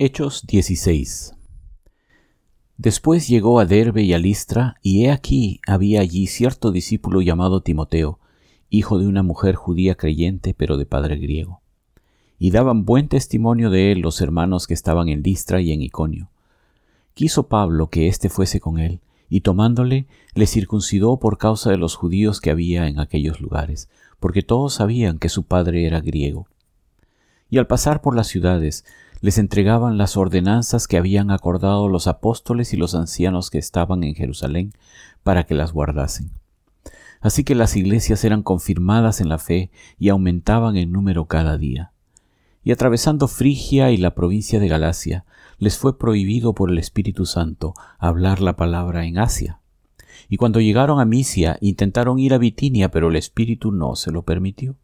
Hechos 0.00 0.46
16 0.46 1.34
Después 2.76 3.26
llegó 3.26 3.58
a 3.58 3.66
Derbe 3.66 4.04
y 4.04 4.12
a 4.12 4.18
Listra, 4.20 4.76
y 4.80 5.04
he 5.04 5.10
aquí 5.10 5.60
había 5.66 6.02
allí 6.02 6.28
cierto 6.28 6.70
discípulo 6.70 7.20
llamado 7.20 7.62
Timoteo, 7.62 8.20
hijo 8.70 9.00
de 9.00 9.08
una 9.08 9.24
mujer 9.24 9.56
judía 9.56 9.96
creyente, 9.96 10.54
pero 10.54 10.76
de 10.76 10.86
padre 10.86 11.16
griego. 11.16 11.62
Y 12.38 12.52
daban 12.52 12.84
buen 12.84 13.08
testimonio 13.08 13.70
de 13.70 13.90
él 13.90 13.98
los 13.98 14.20
hermanos 14.20 14.68
que 14.68 14.74
estaban 14.74 15.08
en 15.08 15.24
Listra 15.24 15.60
y 15.60 15.72
en 15.72 15.82
Iconio. 15.82 16.30
Quiso 17.14 17.48
Pablo 17.48 17.90
que 17.90 18.06
éste 18.06 18.28
fuese 18.28 18.60
con 18.60 18.78
él, 18.78 19.00
y 19.28 19.40
tomándole, 19.40 20.06
le 20.32 20.46
circuncidó 20.46 21.18
por 21.18 21.38
causa 21.38 21.70
de 21.70 21.76
los 21.76 21.96
judíos 21.96 22.40
que 22.40 22.52
había 22.52 22.86
en 22.86 23.00
aquellos 23.00 23.40
lugares, 23.40 23.88
porque 24.20 24.42
todos 24.42 24.74
sabían 24.74 25.18
que 25.18 25.28
su 25.28 25.42
padre 25.42 25.86
era 25.86 26.00
griego. 26.00 26.46
Y 27.50 27.58
al 27.58 27.66
pasar 27.66 28.02
por 28.02 28.14
las 28.14 28.28
ciudades, 28.28 28.84
les 29.20 29.38
entregaban 29.38 29.98
las 29.98 30.16
ordenanzas 30.16 30.86
que 30.86 30.96
habían 30.96 31.30
acordado 31.30 31.88
los 31.88 32.06
apóstoles 32.06 32.72
y 32.72 32.76
los 32.76 32.94
ancianos 32.94 33.50
que 33.50 33.58
estaban 33.58 34.04
en 34.04 34.14
Jerusalén 34.14 34.72
para 35.22 35.44
que 35.44 35.54
las 35.54 35.72
guardasen. 35.72 36.30
Así 37.20 37.42
que 37.42 37.54
las 37.54 37.76
iglesias 37.76 38.24
eran 38.24 38.42
confirmadas 38.42 39.20
en 39.20 39.28
la 39.28 39.38
fe 39.38 39.70
y 39.98 40.08
aumentaban 40.08 40.76
en 40.76 40.92
número 40.92 41.26
cada 41.26 41.58
día. 41.58 41.92
Y 42.62 42.70
atravesando 42.70 43.28
Frigia 43.28 43.90
y 43.90 43.96
la 43.96 44.14
provincia 44.14 44.60
de 44.60 44.68
Galacia, 44.68 45.24
les 45.58 45.78
fue 45.78 45.98
prohibido 45.98 46.54
por 46.54 46.70
el 46.70 46.78
Espíritu 46.78 47.26
Santo 47.26 47.74
hablar 47.98 48.40
la 48.40 48.56
palabra 48.56 49.04
en 49.04 49.18
Asia. 49.18 49.60
Y 50.28 50.36
cuando 50.36 50.60
llegaron 50.60 51.00
a 51.00 51.04
Misia 51.04 51.56
intentaron 51.60 52.18
ir 52.18 52.34
a 52.34 52.38
Bitinia, 52.38 52.90
pero 52.90 53.08
el 53.08 53.16
Espíritu 53.16 53.72
no 53.72 53.96
se 53.96 54.12
lo 54.12 54.22
permitió. 54.22 54.76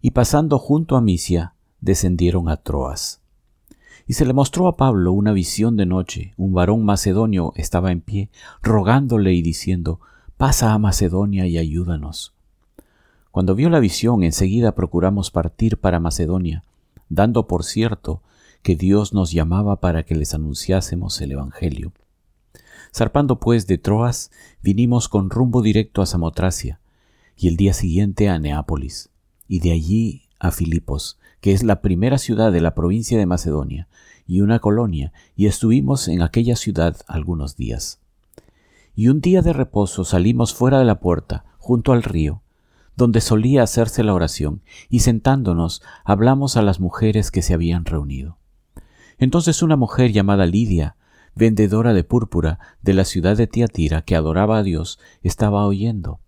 Y 0.00 0.12
pasando 0.12 0.58
junto 0.58 0.96
a 0.96 1.02
Misia, 1.02 1.54
descendieron 1.80 2.48
a 2.48 2.58
Troas. 2.58 3.20
Y 4.06 4.14
se 4.14 4.24
le 4.24 4.32
mostró 4.32 4.66
a 4.66 4.76
Pablo 4.76 5.12
una 5.12 5.32
visión 5.32 5.76
de 5.76 5.86
noche. 5.86 6.34
Un 6.36 6.52
varón 6.52 6.84
macedonio 6.84 7.52
estaba 7.56 7.92
en 7.92 8.00
pie, 8.00 8.30
rogándole 8.62 9.34
y 9.34 9.42
diciendo, 9.42 10.00
Pasa 10.36 10.72
a 10.72 10.78
Macedonia 10.78 11.46
y 11.46 11.58
ayúdanos. 11.58 12.34
Cuando 13.30 13.54
vio 13.54 13.70
la 13.70 13.78
visión, 13.78 14.24
enseguida 14.24 14.74
procuramos 14.74 15.30
partir 15.30 15.78
para 15.78 16.00
Macedonia, 16.00 16.64
dando 17.08 17.46
por 17.46 17.62
cierto 17.62 18.22
que 18.62 18.74
Dios 18.74 19.12
nos 19.12 19.32
llamaba 19.32 19.80
para 19.80 20.02
que 20.02 20.14
les 20.14 20.34
anunciásemos 20.34 21.20
el 21.20 21.32
Evangelio. 21.32 21.92
Zarpando 22.92 23.38
pues 23.38 23.66
de 23.66 23.78
Troas, 23.78 24.30
vinimos 24.62 25.08
con 25.08 25.30
rumbo 25.30 25.62
directo 25.62 26.02
a 26.02 26.06
Samotracia, 26.06 26.80
y 27.36 27.48
el 27.48 27.56
día 27.56 27.72
siguiente 27.72 28.28
a 28.28 28.38
Neápolis, 28.38 29.10
y 29.46 29.60
de 29.60 29.72
allí 29.72 30.29
a 30.40 30.50
Filipos, 30.50 31.18
que 31.40 31.52
es 31.52 31.62
la 31.62 31.80
primera 31.80 32.18
ciudad 32.18 32.50
de 32.50 32.60
la 32.60 32.74
provincia 32.74 33.18
de 33.18 33.26
Macedonia, 33.26 33.86
y 34.26 34.40
una 34.40 34.58
colonia, 34.58 35.12
y 35.36 35.46
estuvimos 35.46 36.08
en 36.08 36.22
aquella 36.22 36.56
ciudad 36.56 36.96
algunos 37.06 37.56
días. 37.56 38.00
Y 38.96 39.08
un 39.08 39.20
día 39.20 39.42
de 39.42 39.52
reposo 39.52 40.04
salimos 40.04 40.54
fuera 40.54 40.78
de 40.78 40.84
la 40.84 41.00
puerta, 41.00 41.44
junto 41.58 41.92
al 41.92 42.02
río, 42.02 42.42
donde 42.96 43.20
solía 43.20 43.62
hacerse 43.62 44.02
la 44.02 44.14
oración, 44.14 44.62
y 44.88 45.00
sentándonos 45.00 45.82
hablamos 46.04 46.56
a 46.56 46.62
las 46.62 46.80
mujeres 46.80 47.30
que 47.30 47.42
se 47.42 47.54
habían 47.54 47.84
reunido. 47.84 48.38
Entonces 49.18 49.62
una 49.62 49.76
mujer 49.76 50.12
llamada 50.12 50.46
Lidia, 50.46 50.96
vendedora 51.34 51.92
de 51.92 52.04
púrpura 52.04 52.58
de 52.82 52.94
la 52.94 53.04
ciudad 53.04 53.36
de 53.36 53.46
Tiatira, 53.46 54.02
que 54.02 54.16
adoraba 54.16 54.58
a 54.58 54.62
Dios, 54.62 54.98
estaba 55.22 55.66
oyendo 55.66 56.20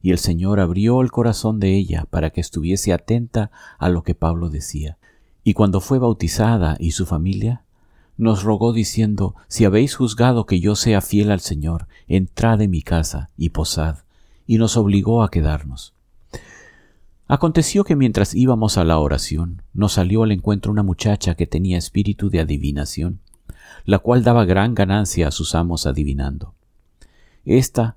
y 0.00 0.10
el 0.12 0.18
Señor 0.18 0.60
abrió 0.60 1.00
el 1.00 1.10
corazón 1.10 1.60
de 1.60 1.74
ella 1.76 2.06
para 2.10 2.30
que 2.30 2.40
estuviese 2.40 2.92
atenta 2.92 3.50
a 3.78 3.88
lo 3.88 4.02
que 4.02 4.14
Pablo 4.14 4.48
decía. 4.48 4.98
Y 5.44 5.54
cuando 5.54 5.80
fue 5.80 5.98
bautizada 5.98 6.76
y 6.78 6.92
su 6.92 7.06
familia, 7.06 7.64
nos 8.16 8.42
rogó 8.42 8.72
diciendo, 8.72 9.34
Si 9.48 9.64
habéis 9.64 9.94
juzgado 9.94 10.44
que 10.46 10.60
yo 10.60 10.76
sea 10.76 11.00
fiel 11.00 11.30
al 11.30 11.40
Señor, 11.40 11.86
entrad 12.06 12.60
en 12.60 12.70
mi 12.70 12.82
casa 12.82 13.30
y 13.36 13.50
posad, 13.50 13.98
y 14.46 14.58
nos 14.58 14.76
obligó 14.76 15.22
a 15.22 15.30
quedarnos. 15.30 15.94
Aconteció 17.28 17.84
que 17.84 17.94
mientras 17.94 18.34
íbamos 18.34 18.78
a 18.78 18.84
la 18.84 18.98
oración, 18.98 19.62
nos 19.74 19.92
salió 19.92 20.22
al 20.22 20.32
encuentro 20.32 20.72
una 20.72 20.82
muchacha 20.82 21.34
que 21.34 21.46
tenía 21.46 21.76
espíritu 21.76 22.30
de 22.30 22.40
adivinación, 22.40 23.20
la 23.84 23.98
cual 23.98 24.24
daba 24.24 24.44
gran 24.44 24.74
ganancia 24.74 25.28
a 25.28 25.30
sus 25.30 25.54
amos 25.54 25.86
adivinando. 25.86 26.54
Esta 27.44 27.96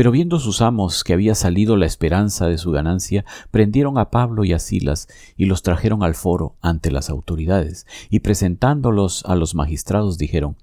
Pero 0.00 0.12
viendo 0.12 0.38
sus 0.38 0.62
amos 0.62 1.04
que 1.04 1.12
había 1.12 1.34
salido 1.34 1.76
la 1.76 1.84
esperanza 1.84 2.46
de 2.46 2.56
su 2.56 2.70
ganancia, 2.70 3.26
prendieron 3.50 3.98
a 3.98 4.08
Pablo 4.08 4.44
y 4.44 4.54
a 4.54 4.58
Silas 4.58 5.08
y 5.36 5.44
los 5.44 5.62
trajeron 5.62 6.02
al 6.02 6.14
foro 6.14 6.56
ante 6.62 6.90
las 6.90 7.10
autoridades, 7.10 7.86
y 8.08 8.20
presentándolos 8.20 9.22
a 9.26 9.34
los 9.36 9.54
magistrados 9.54 10.16
dijeron, 10.16 10.56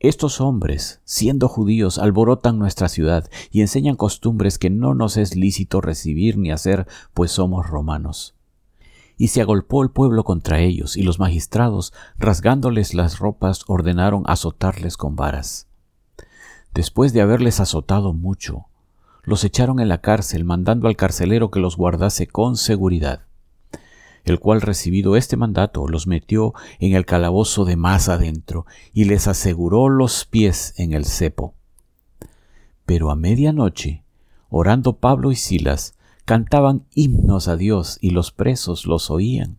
estos 0.00 0.40
hombres, 0.40 1.00
siendo 1.04 1.46
judíos, 1.46 1.98
alborotan 1.98 2.58
nuestra 2.58 2.88
ciudad 2.88 3.30
y 3.52 3.60
enseñan 3.60 3.94
costumbres 3.94 4.58
que 4.58 4.70
no 4.70 4.92
nos 4.92 5.18
es 5.18 5.36
lícito 5.36 5.80
recibir 5.80 6.36
ni 6.36 6.50
hacer, 6.50 6.88
pues 7.14 7.30
somos 7.30 7.64
romanos. 7.68 8.34
Y 9.16 9.28
se 9.28 9.40
agolpó 9.40 9.84
el 9.84 9.92
pueblo 9.92 10.24
contra 10.24 10.58
ellos, 10.58 10.96
y 10.96 11.04
los 11.04 11.20
magistrados, 11.20 11.92
rasgándoles 12.16 12.92
las 12.92 13.20
ropas, 13.20 13.62
ordenaron 13.68 14.24
azotarles 14.26 14.96
con 14.96 15.14
varas. 15.14 15.67
Después 16.74 17.12
de 17.12 17.20
haberles 17.20 17.60
azotado 17.60 18.12
mucho, 18.12 18.66
los 19.22 19.44
echaron 19.44 19.80
en 19.80 19.88
la 19.88 20.00
cárcel, 20.00 20.44
mandando 20.44 20.88
al 20.88 20.96
carcelero 20.96 21.50
que 21.50 21.60
los 21.60 21.76
guardase 21.76 22.26
con 22.26 22.56
seguridad, 22.56 23.26
el 24.24 24.40
cual 24.40 24.60
recibido 24.60 25.16
este 25.16 25.36
mandato 25.36 25.86
los 25.86 26.06
metió 26.06 26.54
en 26.78 26.94
el 26.94 27.04
calabozo 27.04 27.64
de 27.64 27.76
más 27.76 28.08
adentro 28.08 28.64
y 28.92 29.04
les 29.04 29.28
aseguró 29.28 29.88
los 29.88 30.24
pies 30.24 30.74
en 30.78 30.92
el 30.92 31.04
cepo. 31.04 31.54
Pero 32.86 33.10
a 33.10 33.16
medianoche, 33.16 34.02
orando 34.48 34.96
Pablo 34.96 35.30
y 35.30 35.36
Silas, 35.36 35.94
cantaban 36.24 36.86
himnos 36.94 37.48
a 37.48 37.56
Dios 37.56 37.98
y 38.00 38.10
los 38.10 38.32
presos 38.32 38.86
los 38.86 39.10
oían. 39.10 39.58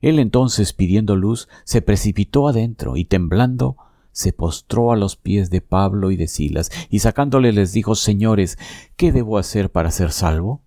Él 0.00 0.18
entonces, 0.18 0.72
pidiendo 0.72 1.16
luz, 1.16 1.48
se 1.64 1.82
precipitó 1.82 2.48
adentro 2.48 2.96
y 2.96 3.04
temblando, 3.04 3.76
se 4.12 4.32
postró 4.32 4.92
a 4.92 4.96
los 4.96 5.16
pies 5.16 5.50
de 5.50 5.60
Pablo 5.60 6.10
y 6.10 6.16
de 6.16 6.28
Silas, 6.28 6.70
y 6.90 7.00
sacándole 7.00 7.52
les 7.52 7.72
dijo, 7.72 7.94
Señores, 7.94 8.58
¿qué 8.96 9.12
debo 9.12 9.38
hacer 9.38 9.70
para 9.70 9.90
ser 9.90 10.12
salvo? 10.12 10.62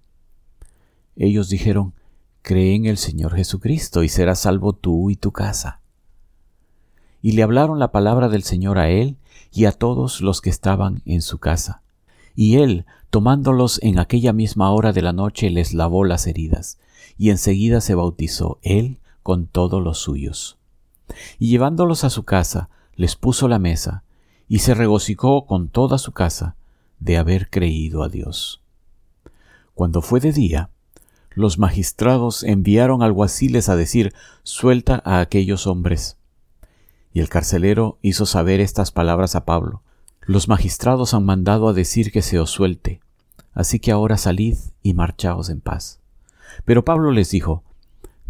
Ellos 1.16 1.50
dijeron, 1.50 1.94
Cree 2.42 2.75
en 2.75 2.86
el 2.86 2.98
Señor 2.98 3.36
Jesucristo, 3.36 4.04
y 4.04 4.10
serás 4.10 4.39
salvo 4.39 4.74
tú 4.74 5.10
y 5.10 5.16
tu 5.16 5.31
casa. 5.31 5.81
Y 7.22 7.34
le 7.34 7.44
hablaron 7.44 7.77
la 7.77 7.92
palabra 7.92 8.30
del 8.30 8.44
Señor 8.44 8.80
a 8.80 8.89
él 8.89 9.18
y 9.51 9.66
a 9.66 9.74
todos 9.74 10.22
los 10.22 10.42
que 10.42 10.50
estaban 10.50 11.04
en 11.06 11.22
su 11.22 11.38
casa. 11.38 11.84
Y 12.36 12.56
él, 12.56 12.86
tomándolos 13.12 13.80
en 13.84 14.00
aquella 14.00 14.34
misma 14.34 14.72
hora 14.72 14.92
de 14.92 15.01
la 15.01 15.13
noche, 15.13 15.50
les 15.50 15.74
lavó 15.74 16.04
las 16.04 16.25
heridas, 16.25 16.80
y 17.18 17.30
enseguida 17.30 17.81
se 17.81 17.94
bautizó 17.95 18.57
él 18.63 19.00
con 19.23 19.47
todos 19.47 19.83
los 19.83 20.00
suyos. 20.00 20.57
Y 21.39 21.50
llevándolos 21.50 22.03
a 22.03 22.09
su 22.09 22.23
casa, 22.23 22.69
les 22.95 23.15
puso 23.15 23.47
la 23.47 23.59
mesa, 23.59 24.03
y 24.47 24.59
se 24.59 24.73
regocijó 24.73 25.45
con 25.45 25.69
toda 25.69 25.97
su 25.97 26.12
casa 26.12 26.56
de 27.00 27.18
haber 27.18 27.50
creído 27.50 28.03
a 28.03 28.09
Dios. 28.09 28.62
Cuando 29.73 30.01
fue 30.01 30.19
de 30.19 30.31
día, 30.31 30.69
los 31.33 31.57
magistrados 31.57 32.44
enviaron 32.44 33.01
alguaciles 33.01 33.69
a 33.69 33.75
decir 33.75 34.13
suelta 34.44 35.01
a 35.06 35.21
aquellos 35.21 35.67
hombres. 35.67 36.17
Y 37.13 37.21
el 37.21 37.29
carcelero 37.29 37.97
hizo 38.01 38.25
saber 38.25 38.59
estas 38.59 38.91
palabras 38.91 39.35
a 39.35 39.45
Pablo. 39.45 39.81
Los 40.21 40.47
magistrados 40.47 41.13
han 41.13 41.25
mandado 41.25 41.69
a 41.69 41.74
decir 41.74 42.12
que 42.12 42.21
se 42.21 42.39
os 42.39 42.51
suelte. 42.51 43.00
Así 43.53 43.79
que 43.79 43.91
ahora 43.91 44.17
salid 44.17 44.57
y 44.83 44.94
marchaos 44.94 45.50
en 45.50 45.62
paz. 45.62 46.00
Pero 46.65 46.85
Pablo 46.85 47.12
les 47.12 47.31
dijo, 47.31 47.63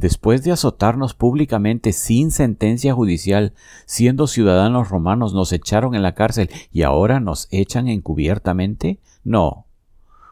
Después 0.01 0.43
de 0.43 0.51
azotarnos 0.51 1.13
públicamente 1.13 1.93
sin 1.93 2.31
sentencia 2.31 2.91
judicial, 2.95 3.53
siendo 3.85 4.25
ciudadanos 4.25 4.89
romanos, 4.89 5.35
nos 5.35 5.53
echaron 5.53 5.93
en 5.93 6.01
la 6.01 6.15
cárcel 6.15 6.49
y 6.71 6.81
ahora 6.81 7.19
nos 7.19 7.47
echan 7.51 7.87
encubiertamente? 7.87 8.97
No. 9.23 9.67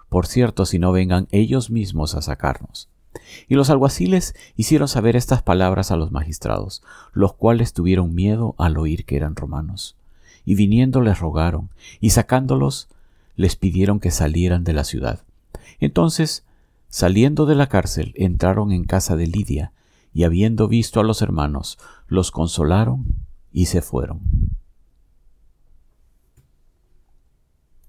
Por 0.09 0.25
cierto, 0.25 0.65
si 0.65 0.79
no 0.79 0.91
vengan 0.91 1.27
ellos 1.29 1.69
mismos 1.69 2.15
a 2.15 2.23
sacarnos. 2.23 2.89
Y 3.47 3.53
los 3.53 3.69
alguaciles 3.69 4.33
hicieron 4.55 4.87
saber 4.87 5.15
estas 5.15 5.43
palabras 5.43 5.91
a 5.91 5.97
los 5.97 6.11
magistrados, 6.11 6.81
los 7.13 7.33
cuales 7.33 7.73
tuvieron 7.73 8.15
miedo 8.15 8.55
al 8.57 8.75
oír 8.75 9.05
que 9.05 9.17
eran 9.17 9.35
romanos. 9.35 9.95
Y 10.45 10.55
viniendo 10.55 10.99
les 10.99 11.19
rogaron, 11.19 11.69
y 11.99 12.09
sacándolos, 12.09 12.87
les 13.35 13.55
pidieron 13.55 13.99
que 13.99 14.09
salieran 14.09 14.63
de 14.63 14.73
la 14.73 14.83
ciudad. 14.83 15.19
Entonces, 15.79 16.43
saliendo 16.89 17.45
de 17.45 17.55
la 17.55 17.67
cárcel, 17.67 18.13
entraron 18.15 18.71
en 18.71 18.83
casa 18.83 19.15
de 19.15 19.27
Lidia, 19.27 19.73
y 20.13 20.23
habiendo 20.23 20.67
visto 20.67 20.99
a 20.99 21.03
los 21.03 21.21
hermanos, 21.21 21.77
los 22.07 22.31
consolaron 22.31 23.05
y 23.51 23.67
se 23.67 23.81
fueron. 23.81 24.48